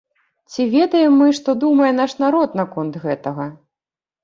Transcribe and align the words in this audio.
Ці 0.53 0.63
ведаем 0.75 1.13
мы, 1.23 1.27
што 1.41 1.55
думае 1.65 1.91
наш 1.99 2.17
народ 2.23 2.59
наконт 2.63 3.01
гэтага? 3.07 3.49